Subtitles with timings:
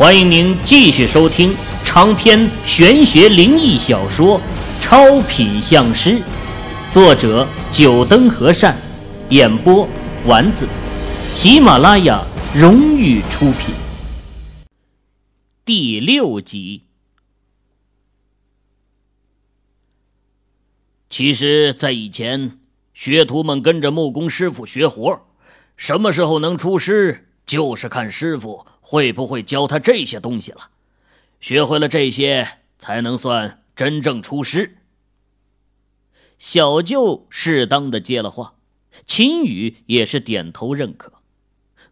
[0.00, 1.54] 欢迎您继续收听
[1.84, 4.40] 长篇玄学灵异小说
[4.80, 6.12] 《超品相师》，
[6.90, 8.74] 作者：九灯和善，
[9.28, 9.86] 演播：
[10.24, 10.66] 丸子，
[11.34, 12.24] 喜马拉雅
[12.56, 13.74] 荣誉出品。
[15.66, 16.84] 第六集。
[21.10, 22.58] 其实，在以前，
[22.94, 25.26] 学徒们跟着木工师傅学活，
[25.76, 27.26] 什么时候能出师？
[27.50, 30.70] 就是看师傅会不会教他这些东西了，
[31.40, 34.76] 学会了这些，才能算真正出师。
[36.38, 38.54] 小舅适当的接了话，
[39.04, 41.14] 秦羽也是点头认可。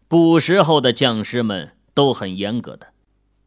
[0.06, 2.92] 古时候的匠师们都很严格的，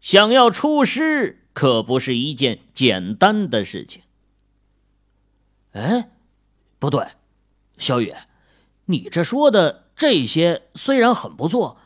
[0.01, 4.01] 想要出师可不是一件简单的事情。
[5.71, 6.09] 哎，
[6.77, 7.07] 不对，
[7.77, 8.13] 小雨，
[8.87, 11.77] 你这说的这些虽然很不错。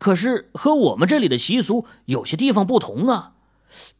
[0.00, 3.34] 可是和我们这里的习俗有些地方不同啊，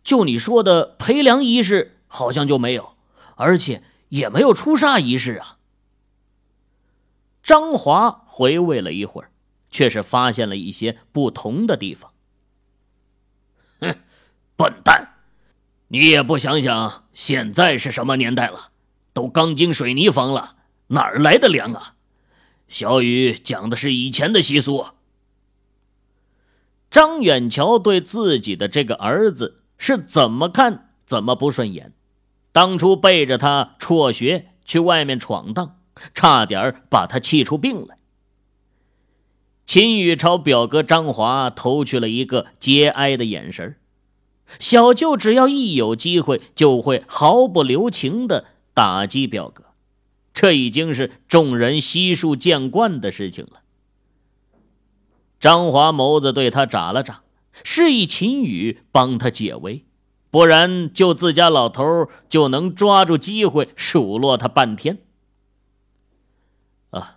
[0.02, 2.96] 就你说的陪粮仪式好像就没有，
[3.36, 5.58] 而且也没有出煞仪式啊。
[7.42, 9.30] 张华回味了一会儿，
[9.70, 12.12] 却是发现了一些不同的地方。
[13.82, 13.94] 哼，
[14.56, 15.16] 笨蛋，
[15.88, 18.70] 你也不想想现在是什么年代了，
[19.12, 20.56] 都钢筋水泥房了，
[20.86, 21.96] 哪儿来的粮啊？
[22.68, 24.86] 小雨讲的是以前的习俗。
[26.90, 31.92] 张远桥对自己的这个儿子是怎么看怎么不顺眼，
[32.52, 35.76] 当初背着他辍学去外面闯荡，
[36.14, 37.96] 差点把他气出病来。
[39.66, 43.76] 秦宇朝表哥张华投去了一个节哀的眼神
[44.58, 49.66] 小舅只要一有机会，就会毫不留情的打击表哥，
[50.34, 53.60] 这已经是众人悉数见惯的事情了。
[55.40, 57.22] 张华眸子对他眨了眨，
[57.64, 59.86] 示意秦宇帮他解围，
[60.30, 64.98] 不然就自家老头就能抓住机会数落他半天。
[66.90, 67.16] 啊，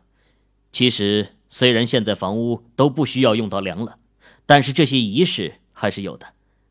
[0.71, 3.97] 其实虽然现在房屋都不需要用到粮了，
[4.45, 6.27] 但是这些仪式还是有的，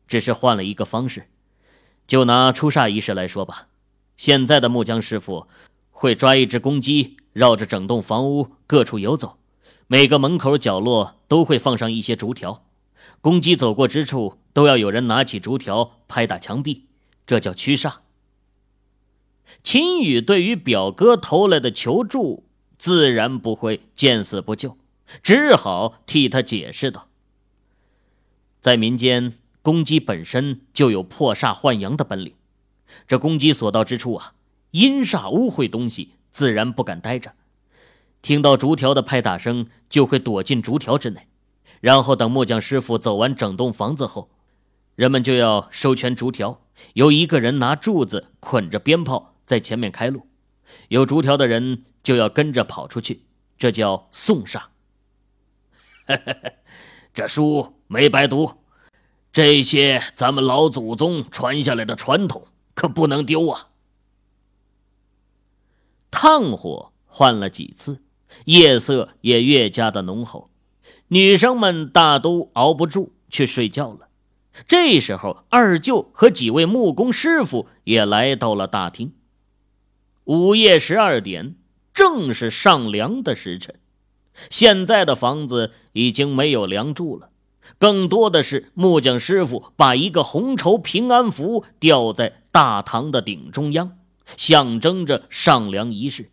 [0.07, 1.29] 只是换了一个方式。
[2.07, 3.67] 就拿出煞仪式来说吧，
[4.17, 5.47] 现在的木匠师傅
[5.91, 9.37] 会抓一只公鸡，绕着整栋房屋各处游走。
[9.87, 12.65] 每个门口角落都会放上一些竹条，
[13.21, 16.85] 公鸡走过之处都要有人拿起竹条拍打墙壁，
[17.27, 17.95] 这叫驱煞。
[19.61, 22.45] 秦宇对于表哥投来的求助，
[22.77, 24.77] 自然不会见死不救，
[25.21, 27.09] 只好替他解释道
[28.61, 32.33] ：“在民间，公鸡本身就有破煞换阳的本领，
[33.05, 34.33] 这公鸡所到之处啊，
[34.71, 37.33] 阴煞污秽东西自然不敢待着。”
[38.23, 41.27] 听到竹条的拍打声，就会躲进竹条之内，
[41.81, 44.31] 然后等木匠师傅走完整栋房子后，
[44.95, 46.61] 人们就要收全竹条，
[46.93, 50.25] 由一个人拿柱子捆着鞭炮在前面开路，
[50.87, 53.25] 有竹条的人就要跟着跑出去，
[53.57, 54.61] 这叫送煞。
[57.13, 58.63] 这书没白读，
[59.33, 63.67] 这些咱们老祖宗传下来的传统可不能丢啊！
[66.09, 68.02] 炭火换了几次。
[68.45, 70.49] 夜色也越加的浓厚，
[71.07, 74.07] 女生们大都熬不住去睡觉了。
[74.67, 79.13] 这时候，二舅和几位木工师傅也来到了大厅。
[80.25, 81.55] 午夜十二点，
[81.93, 83.75] 正是上梁的时辰。
[84.49, 87.29] 现在的房子已经没有梁柱了，
[87.77, 93.97] 更多的是木匠师傅把一个红绸平安符吊在大堂的顶中央，
[94.37, 96.29] 象征着上梁仪式。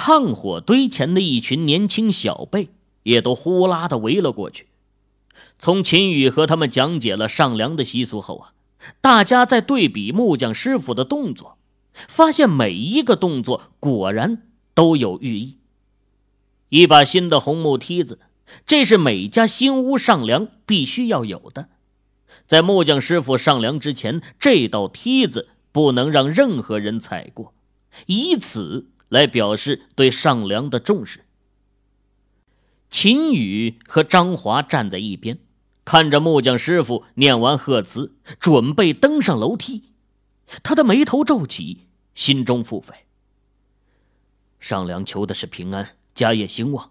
[0.00, 2.68] 炭火堆前的一群年轻小辈
[3.02, 4.68] 也都呼啦的围了过去。
[5.58, 8.52] 从秦宇和他们讲解了上梁的习俗后啊，
[9.00, 11.58] 大家在对比木匠师傅的动作，
[11.92, 15.56] 发现每一个动作果然都有寓意。
[16.68, 18.20] 一把新的红木梯子，
[18.64, 21.70] 这是每家新屋上梁必须要有的。
[22.46, 27.52] 在木匠师傅上梁之前，这道梯子不能让任何人踩过，
[28.06, 28.86] 以此。
[29.08, 31.24] 来表示对上梁的重视。
[32.90, 35.38] 秦宇和张华站在一边，
[35.84, 39.92] 看着木匠师傅念完贺词，准备登上楼梯。
[40.62, 42.94] 他的眉头皱起，心中腹诽：
[44.58, 46.90] 上梁求的是平安、家业兴旺，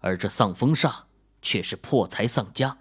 [0.00, 1.04] 而这丧风煞
[1.40, 2.76] 却是破财丧家，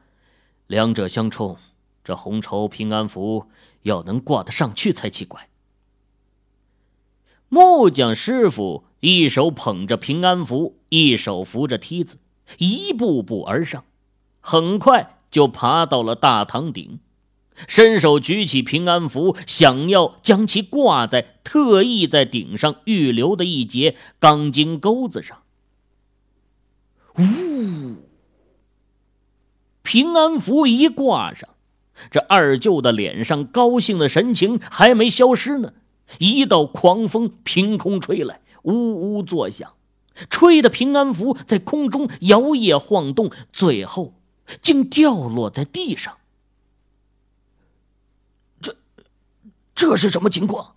[0.68, 1.58] 两者相冲，
[2.04, 3.50] 这红绸平安符
[3.84, 5.48] 要能挂得上去才奇怪。
[7.54, 12.18] 木匠师傅一手捧着平安符，一手扶着梯子，
[12.60, 13.84] 一步步而上，
[14.40, 17.02] 很快就爬到了大堂顶，
[17.68, 25.42] 伸手举起平安符，想要将其挂在特意在顶上预留的一节钢筋钩子上。
[27.18, 27.98] 呜！
[29.84, 31.50] 平安符一挂上，
[32.10, 35.74] 这二舅的脸上高兴的神情还没消失呢，
[36.20, 39.74] 一道狂风凭空吹来，呜呜作响，
[40.30, 44.14] 吹的平安符在空中摇曳晃动，最后
[44.62, 46.18] 竟掉落在地上。
[48.62, 48.76] 这，
[49.74, 50.76] 这是什么情况？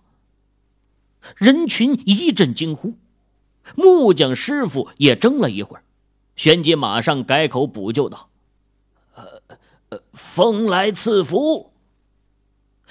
[1.37, 2.93] 人群一阵惊呼，
[3.75, 5.83] 木匠师傅也怔了一会儿，
[6.35, 8.29] 旋即马上改口补救道。
[9.15, 11.71] 呃，风来赐福。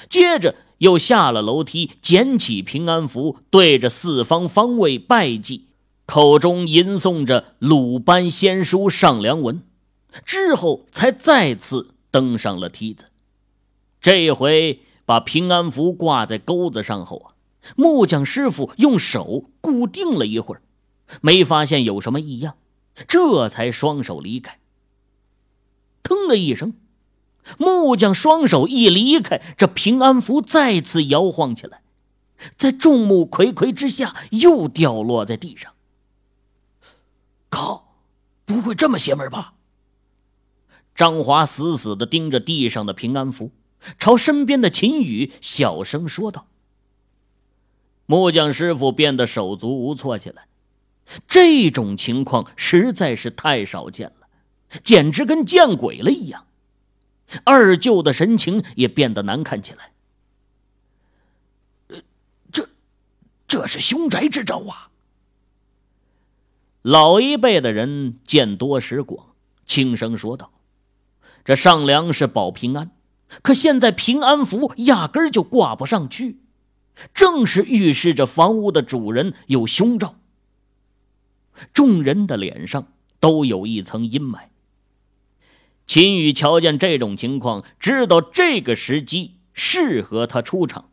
[0.08, 5.66] 接着又下了楼梯，捡起平安符，对着四方方位拜祭，
[6.06, 9.62] 口中吟诵着鲁班仙书上梁文，
[10.24, 13.06] 之后才再次登上了梯子。
[14.00, 17.34] 这回把平安符挂在钩子上后啊，
[17.76, 20.62] 木匠师傅用手固定了一会儿，
[21.22, 22.56] 没发现有什么异样，
[23.08, 24.58] 这才双手离开。
[26.02, 26.74] 腾的一声，
[27.58, 31.82] 木匠双手一离开，这平安符再次摇晃起来，
[32.56, 35.72] 在众目睽睽之下又掉落在地上。
[37.48, 37.96] 靠，
[38.44, 39.54] 不会这么邪门吧？
[40.94, 43.50] 张华死死的盯着地上的平安符，
[43.98, 46.46] 朝身边的秦宇小声说道
[48.06, 50.46] ：“木匠师傅变得手足无措起来，
[51.26, 54.26] 这种情况实在是太少见了。”
[54.82, 56.46] 简直跟见鬼了一样，
[57.44, 59.92] 二舅的神情也变得难看起来。
[62.52, 62.68] 这，
[63.48, 64.90] 这是凶宅之兆啊！
[66.82, 69.34] 老一辈的人见多识广，
[69.64, 70.52] 轻声说道
[71.44, 72.90] ：“这上梁是保平安，
[73.42, 76.40] 可现在平安符压根儿就挂不上去，
[77.14, 80.16] 正是预示着房屋的主人有凶兆。”
[81.72, 82.88] 众人的脸上
[83.18, 84.40] 都有一层阴霾。
[85.94, 90.90] 秦宇瞧见这种情况，知道这个时机适合他出场，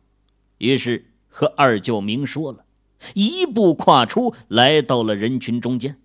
[0.58, 2.64] 于是和二舅明说了，
[3.14, 6.00] 一步跨出来到了人群中间。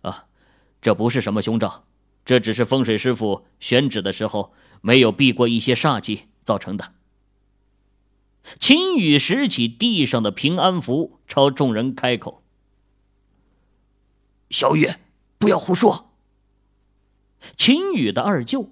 [0.00, 0.24] 啊，
[0.80, 1.84] 这不是什么凶兆，
[2.24, 6.94] 这只是风水师傅选址的时候没有避过一些煞气造成的。
[8.58, 12.42] 秦宇拾起地上的平安符，朝众人开口
[14.48, 14.88] ：“小雨，
[15.36, 16.12] 不要胡说。”
[17.56, 18.70] 秦宇的二舅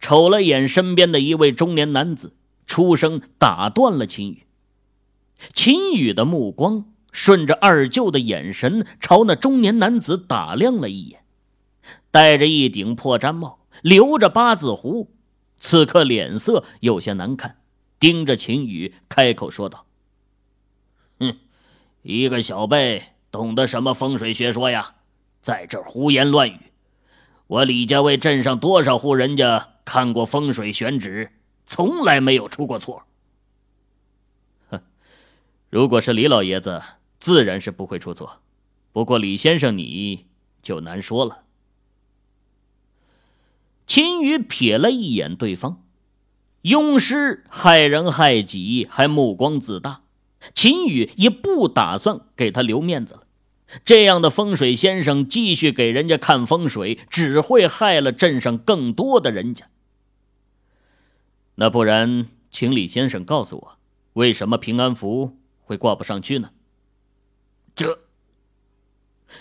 [0.00, 2.34] 瞅了眼身边的一位中年男子，
[2.66, 4.46] 出声打断了秦宇。
[5.54, 11.24] 秦宇的目光顺着二舅的眼神朝那中年男子打量了一眼，
[12.10, 15.10] 戴着一顶破毡帽，留着八字胡，
[15.58, 17.58] 此刻脸色有些难看，
[17.98, 19.86] 盯着秦宇开口说道
[21.20, 21.36] ：“哼，
[22.02, 24.94] 一个小辈懂得什么风水学说呀，
[25.40, 26.58] 在这胡言乱语。”
[27.46, 31.32] 我李家为镇上多少户人家看过风水选址，
[31.66, 33.02] 从来没有出过错。
[34.70, 34.80] 哼，
[35.68, 36.82] 如果是李老爷子，
[37.18, 38.40] 自然是不会出错。
[38.92, 40.26] 不过李先生你
[40.62, 41.42] 就难说了。
[43.86, 45.82] 秦宇瞥了一眼对方，
[46.62, 50.02] 庸师害人害己，还目光自大。
[50.54, 53.26] 秦宇也不打算给他留面子了。
[53.84, 59.68] 这样的风水先生继续给人家看风水，只会害了镇上更多的人家。
[61.54, 63.78] 那不然，请李先生告诉我，
[64.14, 66.50] 为什么平安符会挂不上去呢？
[67.74, 68.00] 这，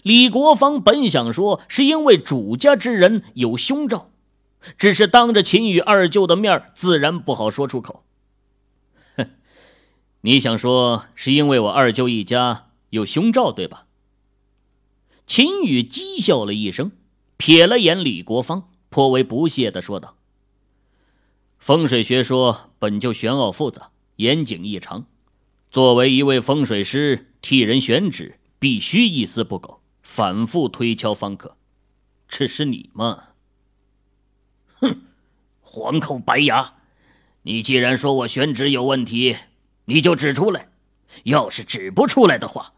[0.04, 4.12] 李国芳本想说是因为主家之人有凶兆，
[4.78, 8.06] 只是当着秦宇二舅的面，自然不好说出口。
[9.18, 9.32] 哼，
[10.22, 13.88] 你想说是因为我二舅一家有凶兆，对吧？
[15.34, 16.92] 秦宇讥笑了一声，
[17.38, 20.18] 瞥了眼李国芳，颇为不屑的说道
[21.58, 25.06] ：“风水学说本就玄奥复杂，严谨异常。
[25.70, 31.56] 作为一位风水师，替人选址，必须一丝不苟，反复推敲方可。
[32.28, 33.30] 只是你嘛，
[34.82, 35.04] 哼，
[35.62, 36.74] 黄口白牙！
[37.44, 39.38] 你既然说我选址有问题，
[39.86, 40.68] 你就指出来。
[41.24, 42.74] 要是指不出来的话，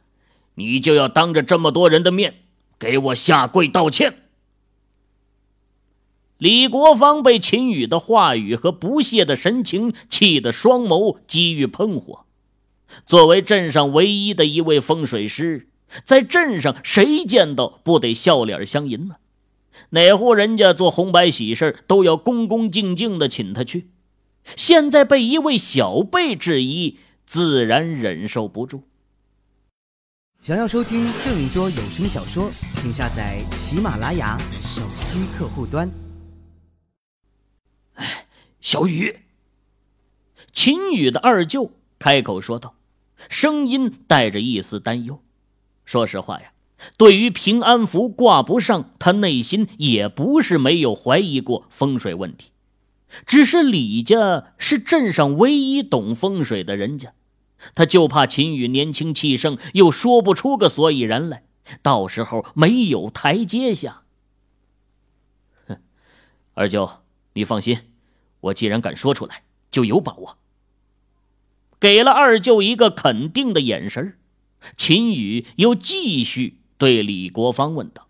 [0.54, 2.42] 你就要当着这么多人的面。”
[2.84, 4.14] 给我下跪道歉！
[6.38, 12.26] 李国芳被秦宇的话语和不屑的神情气得双眸几欲喷火。
[13.06, 15.70] 作为镇上唯一的一位风水师，
[16.04, 19.16] 在镇上谁见到不得笑脸相迎呢？
[19.92, 23.88] 哪户人家做红白喜事都要恭恭敬敬的请他去，
[24.58, 28.84] 现在被一位小辈质疑，自然忍受不住。
[30.44, 35.90] 想要收听更多有声小说，请下载喜马拉雅手机客户端。
[37.94, 38.28] 哎，
[38.60, 39.20] 小雨，
[40.52, 42.76] 秦宇的二舅开口说道，
[43.30, 45.24] 声音带着一丝担忧。
[45.86, 46.52] 说实话呀。
[46.98, 52.52] 对于平安符挂不上，他内心也不是没有怀疑过风水问题，
[53.26, 57.14] 只是李家是镇上唯一懂风水的人家，
[57.76, 61.44] 他就怕秦宇年轻气盛，又说不出个所以然来，
[61.82, 64.04] 到时候没有台阶下。
[65.68, 65.78] 哼，
[66.54, 66.90] 二舅，
[67.34, 67.80] 你放心，
[68.42, 70.38] 我既然敢说出来，就有把握。
[71.80, 74.18] 给了二舅一个肯定的眼神
[74.78, 76.60] 秦宇又继续。
[76.76, 78.10] 对李国芳问道：“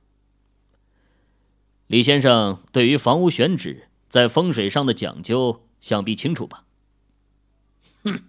[1.85, 6.63] 李先生，对于房屋选址在风水上的讲究，想必清楚吧
[8.03, 8.23] ？”“哼，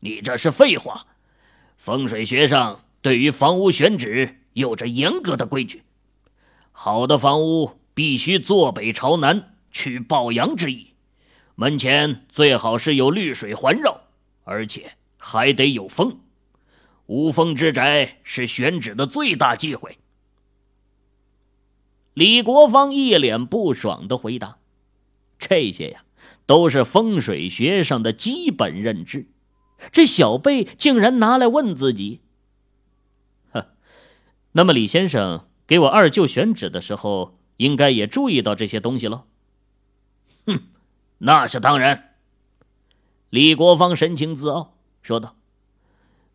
[0.00, 1.06] 你这是废话。
[1.76, 5.82] 风水学上对于房屋选址有着严格的规矩。
[6.72, 10.94] 好的房屋必须坐北朝南，取抱阳之意。
[11.54, 14.02] 门前最好是有绿水环绕，
[14.44, 16.20] 而且还得有风。”
[17.06, 19.96] 无风之宅是选址的最大忌讳。
[22.14, 24.58] 李国芳一脸不爽的回答
[25.38, 26.02] ：“这些呀，
[26.46, 29.28] 都是风水学上的基本认知。
[29.92, 32.20] 这小辈竟然拿来问自己。
[33.52, 33.68] 呵，
[34.52, 39.24] 那么李先生给我二舅选址的时候，应该也注意到这些东西了。”
[40.46, 40.60] 哼，
[41.18, 42.14] 那是当然。
[43.30, 45.36] 李国芳神情自傲说道。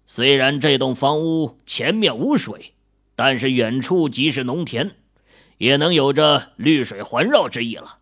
[0.05, 2.73] 虽然这栋房屋前面无水，
[3.15, 4.95] 但是远处即是农田，
[5.57, 7.99] 也能有着绿水环绕之意了。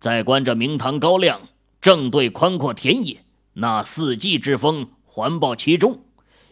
[0.00, 1.42] 再观这明堂高亮，
[1.80, 3.24] 正对宽阔田野，
[3.60, 6.04] 那四季之风环抱其中，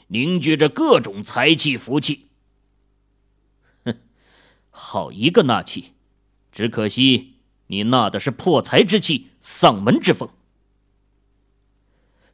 [0.09, 2.27] 凝聚着各种财气福气。
[3.85, 3.95] 哼，
[4.71, 5.93] 好一个纳气！
[6.51, 7.35] 只可惜
[7.69, 10.29] 你纳的是破财之气，丧门之风。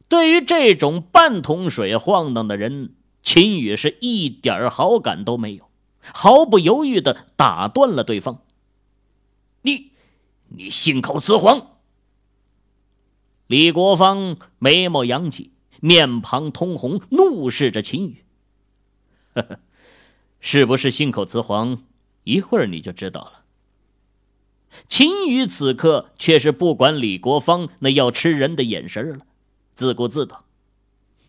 [0.07, 5.69] 对于这种半桶水晃荡的人，秦宇是一点好感都没有，
[6.13, 8.41] 毫不犹豫的打断了对方
[9.61, 9.91] ：“你，
[10.47, 11.67] 你信口雌黄！”
[13.47, 18.23] 李国芳眉毛扬起，面庞通红，怒视着秦宇
[19.35, 19.59] ：“呵呵，
[20.39, 21.83] 是不是信口雌黄？
[22.23, 23.43] 一会儿你就知道了。”
[24.89, 29.27] 秦宇此刻却是不管李国芳那要吃人的眼神了。
[29.75, 30.45] 自顾自道：“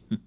[0.09, 0.19] 哼，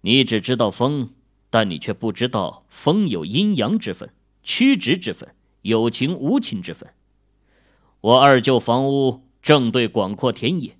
[0.00, 1.10] 你只知道风，
[1.50, 6.88] 但你却不知道风有阴阳之分、曲直之分、有情无情之分。
[8.00, 10.76] 我二舅房屋正对广阔田野，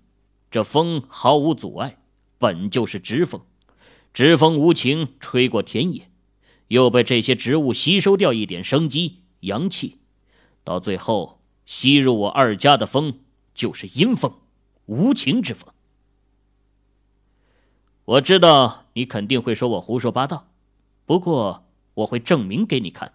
[0.51, 2.01] 这风毫无阻碍，
[2.37, 3.43] 本就是直风。
[4.13, 6.11] 直风无情吹过田野，
[6.67, 9.99] 又被这些植物吸收掉一点生机、阳气，
[10.65, 13.21] 到最后吸入我二家的风
[13.55, 14.35] 就是阴风，
[14.87, 15.73] 无情之风。”
[18.05, 20.49] 我知道你肯定会说我胡说八道，
[21.05, 23.13] 不过我会证明给你看。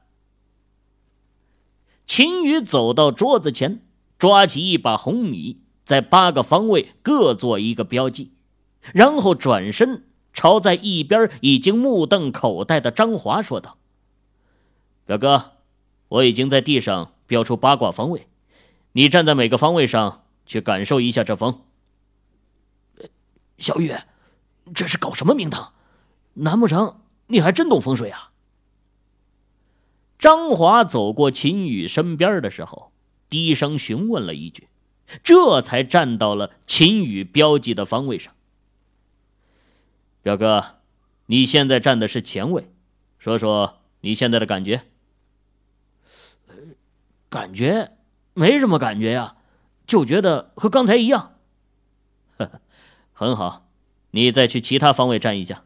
[2.07, 3.85] 秦宇走到桌子前，
[4.21, 8.33] 抓起一把红米，在八个方位各做一个标记，
[8.93, 13.79] 然后转身朝在一边已经目瞪口呆的张华说道
[15.07, 15.53] ：“表哥，
[16.09, 18.27] 我已经在地上标出八卦方位，
[18.91, 21.63] 你站在每个方位上去感受一下这风。”
[23.57, 23.91] 小雨。
[24.75, 25.73] 这是搞什么名堂？
[26.35, 28.29] 难不成你还真懂风水啊？
[30.19, 32.90] 张华走过秦宇身边的时候，
[33.31, 34.67] 低声询问了一句，
[35.23, 38.35] 这才站到了秦宇标记的方位上。
[40.21, 40.81] 表哥，
[41.27, 42.69] 你现在站的是前位，
[43.17, 44.83] 说说你现在的感觉。
[47.29, 47.97] 感觉
[48.33, 49.37] 没什么感觉呀，
[49.87, 51.37] 就觉得和刚才一样。
[52.37, 52.61] 呵呵，
[53.13, 53.71] 很好。
[54.11, 55.63] 你再去其他方位站一下。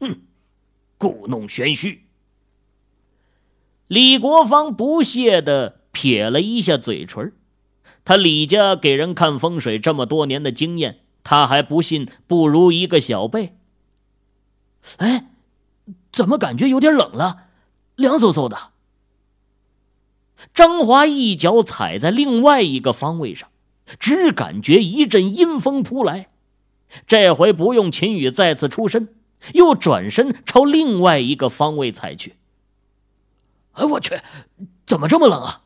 [0.00, 0.22] 哼，
[0.96, 2.06] 故弄玄虚。
[3.88, 7.32] 李国芳不屑的撇了一下嘴唇，
[8.04, 13.56] 他李家给人看风水这么多年的经验，他还不信不如一个小辈。
[14.96, 15.30] 哎，
[16.10, 17.44] 怎么感觉有点冷了，
[17.94, 18.70] 凉飕飕的？
[20.52, 23.48] 张华一脚踩在另外一个方位上，
[24.00, 26.30] 只感觉一阵阴风扑来。
[27.06, 29.06] 这回不用秦宇再次出声，
[29.54, 32.34] 又转身朝另外一个方位踩去。
[33.74, 34.20] 哎，我去，
[34.84, 35.62] 怎么这么冷啊？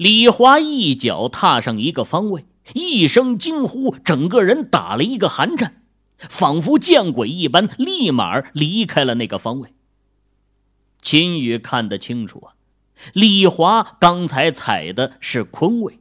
[0.00, 5.82] 李华一脚踏上一个方位，一声惊呼，整个人打了一个寒颤，
[6.16, 9.74] 仿佛见鬼一般，立马离开了那个方位。
[11.02, 12.54] 秦宇看得清楚啊，
[13.12, 15.98] 李华刚才踩的是坤位，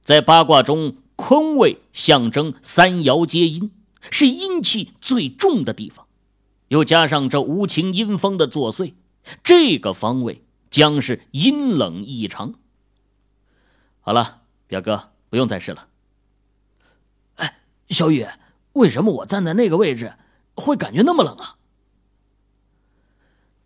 [0.00, 3.70] 在八卦中，坤位象征三爻皆阴，
[4.10, 6.06] 是阴气最重的地方，
[6.68, 8.94] 又加上这无情阴风的作祟，
[9.44, 12.54] 这个方位将是阴冷异常。
[14.08, 15.86] 好了，表哥，不用再试了。
[17.34, 17.58] 哎，
[17.90, 18.26] 小雨，
[18.72, 20.14] 为什么我站在那个位置
[20.54, 21.58] 会感觉那么冷啊？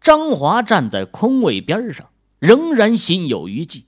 [0.01, 3.87] 张华站在空位边上，仍然心有余悸。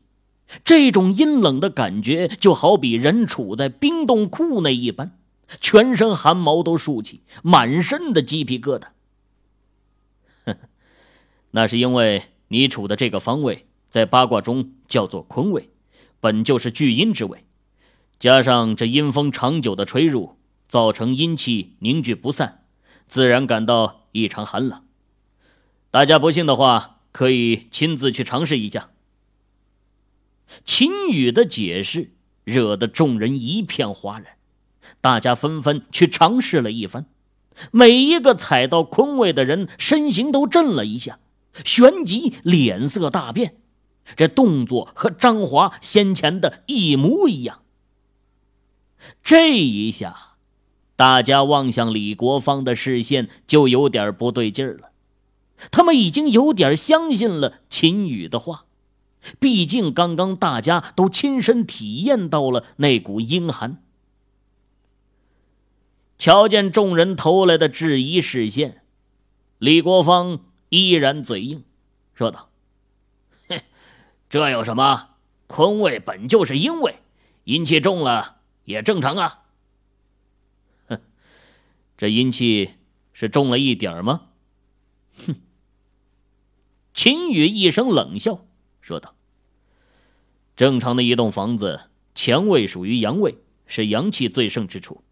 [0.62, 5.18] 这种阴冷的感觉，就好比人处在冰冻库内一般，
[5.60, 10.54] 全身汗毛都竖起，满身的鸡皮疙瘩。
[11.50, 15.68] 那是因为你处的这个方位，在八卦中叫做坤位，
[16.24, 17.44] 本就是聚阴之位，
[18.18, 22.64] 加上这阴风长久的吹入，造成阴气凝聚不散，
[23.06, 24.82] 自然感到异常寒冷。
[25.90, 28.88] 大家不信的话，可以亲自去尝试一下。
[30.64, 32.14] 秦羽的解释
[32.44, 34.38] 惹得众人一片哗然，
[35.02, 37.04] 大家纷纷去尝试了一番。
[37.70, 41.18] 每一个踩到坤位的人，身形都震了一下，
[41.66, 43.56] 旋即脸色大变，
[44.16, 47.62] 这动作和张华先前的一模一样。
[49.22, 50.36] 这一下，
[50.96, 54.90] 大家望向李国芳的视线就有点不对劲儿了。
[55.70, 58.66] 他们已经有点相信了秦羽的话，
[59.38, 63.82] 毕竟刚刚大家都亲身体验到了那股阴寒。
[66.16, 68.82] 瞧见众人投来的质疑视线，
[69.58, 71.64] 李国芳依然嘴硬，
[72.14, 72.50] 说道：“，
[74.34, 75.10] 这有什么？
[75.46, 76.98] 坤位本就是阴位，
[77.44, 79.44] 阴气重了也正常啊。
[80.88, 81.00] 哼，
[81.96, 82.74] 这阴气
[83.12, 84.22] 是重了一点吗？”
[85.24, 85.36] 哼。
[86.92, 88.44] 秦羽一声冷笑，
[88.80, 89.14] 说道
[90.56, 95.04] ：“正常的一栋房子，前位属于阳位，是阳气最盛之处。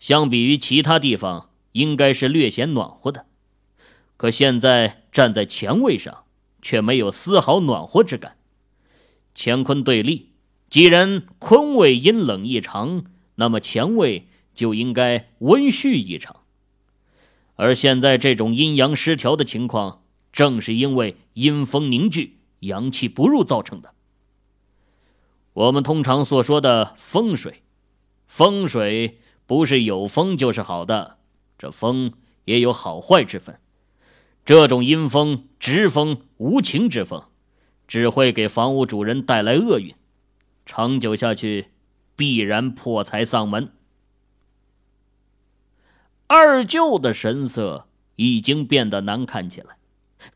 [0.00, 3.26] 相比于其他地方，应该是略显暖和的。
[4.16, 6.24] 可现在站在前位上，
[6.60, 8.33] 却没有丝毫暖和之感。
[9.34, 10.30] 乾坤对立，
[10.70, 16.36] 既然坤位阴冷异常，那么乾位就应该温煦异常。
[17.56, 20.00] 而现在这种阴阳失调的情况。”
[20.34, 23.94] 正是因为阴风凝聚，阳气不入造成的。
[25.52, 27.62] 我们通常所说的风水，
[28.26, 31.18] 风水不是有风就是好的，
[31.56, 32.14] 这风
[32.46, 33.60] 也有好坏之分。
[34.44, 37.22] 这种阴风、直风、无情之风，
[37.86, 39.94] 只会给房屋主人带来厄运，
[40.64, 41.68] 长久下去，
[42.16, 43.70] 必然破财丧门。
[46.26, 49.76] 二舅的神色已经变得难看起来。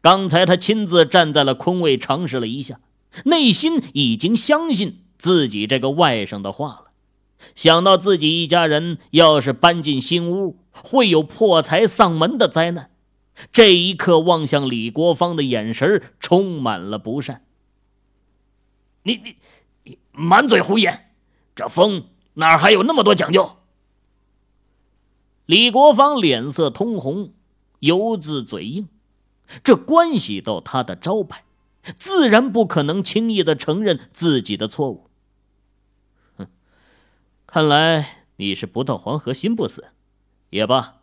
[0.02, 2.78] 刚才他亲自站在了坤位，尝试了一下，
[3.24, 6.84] 内心已经相信自己这个外甥的话了。
[7.54, 12.90] 想到自己一家人要是搬进新屋，会有破财丧门的灾难，
[13.53, 17.44] 这一刻望向李国芳的眼神充满了不善。
[19.03, 19.37] 你你
[19.85, 21.11] 你满嘴胡言！
[21.55, 23.57] 这风哪还有那么多讲究？
[25.46, 27.33] 李国芳脸色通红，
[27.81, 28.88] 犹自嘴硬。
[29.64, 31.44] 这关系到他的招牌，
[31.96, 35.09] 自然不可能轻易的承认自己的错误。
[36.37, 36.48] 哼，
[37.46, 39.88] 看来你是不到黄河心不死，
[40.51, 40.96] 也罢，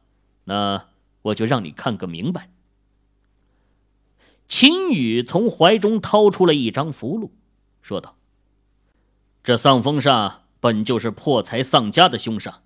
[0.44, 0.86] 那
[1.26, 2.50] 我就让你看个明白。
[4.48, 7.32] 秦羽从怀中掏出了一张符箓，
[7.82, 8.18] 说道
[9.44, 12.58] ：“这丧风煞本就是破财丧家的凶煞，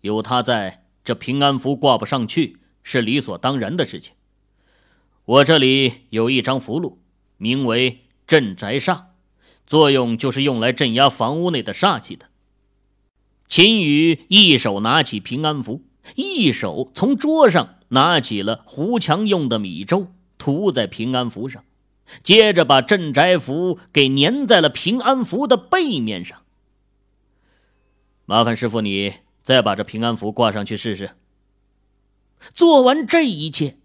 [0.00, 4.14] 有他在这平安符挂不上去是理所当然的事情。”
[5.24, 6.96] 我这里有一张符箓，
[7.36, 9.04] 名为“镇宅煞”，
[9.68, 12.26] 作用就是用来镇压房屋内的煞气的。
[13.46, 15.84] 秦羽一手拿起平安符，
[16.16, 21.64] 一手从桌上拿起了糊墙用的米粥，涂在平安符上，
[22.24, 26.42] 接着把镇宅符给粘在了平安符的背面上。
[28.24, 31.12] 麻烦师傅，你再把这平安符挂上去试试。
[32.52, 33.76] 做完这一切。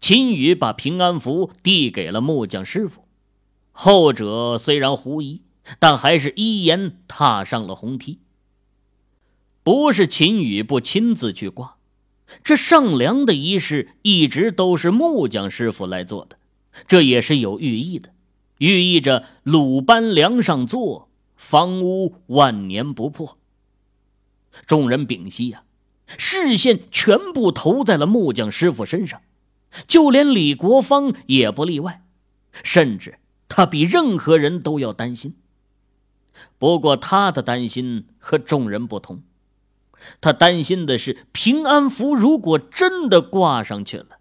[0.00, 3.06] 秦宇把平安符递给了木匠师傅，
[3.70, 5.42] 后者虽然狐疑，
[5.78, 8.18] 但还是依言踏上了红梯。
[9.62, 11.76] 不是秦宇不亲自去挂，
[12.42, 16.38] 这上梁的仪式一直都是木匠师傅来做的，
[16.86, 18.10] 这也是有寓意的，
[18.58, 23.38] 寓意着鲁班梁上坐，房屋万年不破。
[24.66, 25.64] 众人屏息呀，
[26.18, 29.20] 视线全部投在了木匠师傅身上，
[29.86, 32.02] 就连李国芳也不例外，
[32.62, 33.18] 甚至
[33.48, 35.34] 他比任何人都要担心。
[36.58, 39.22] 不过他的担心和众人不同，
[40.20, 44.18] 他担心的是平安符如果真的挂上去了，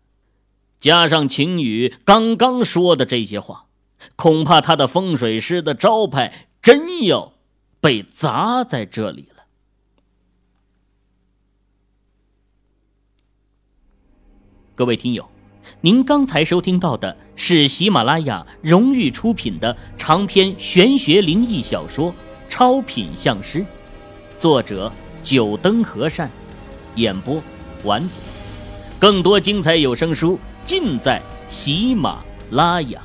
[0.79, 3.65] 加上秦宇刚刚说的这些话，
[4.15, 7.33] 恐怕他的风水师的招牌真要
[7.79, 9.43] 被砸在这里了。
[14.73, 15.29] 各位听友，
[15.81, 22.11] 您刚才收听到的是喜马拉雅荣誉出品的长篇玄学灵异小说
[22.49, 23.59] 《超品相师》，
[24.39, 24.91] 作者
[25.23, 26.29] 九灯和善，
[26.95, 27.41] 演播
[27.83, 28.19] 丸子。
[28.99, 32.19] 更多精彩有声书尽在喜马
[32.51, 33.01] 拉雅。